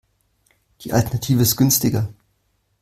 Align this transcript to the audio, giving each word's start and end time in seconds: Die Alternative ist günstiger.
Die 0.83 0.93
Alternative 0.93 1.43
ist 1.43 1.57
günstiger. 1.57 2.11